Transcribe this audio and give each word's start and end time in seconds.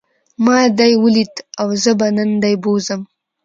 ما 0.43 0.57
دی 0.79 0.93
وليد 1.03 1.33
او 1.61 1.67
زه 1.83 1.91
به 1.99 2.07
نن 2.15 2.29
دی 2.43 2.53
بوځم. 2.63 3.01